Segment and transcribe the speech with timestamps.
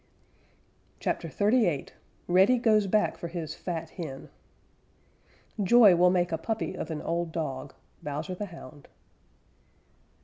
[0.99, 1.89] CHAPTER XXXVIII
[2.27, 4.29] REDDY GOES BACK FOR HIS FAT HEN
[5.61, 7.75] Joy will make a puppy of an old dog.
[8.03, 8.87] _Bowser the Hound.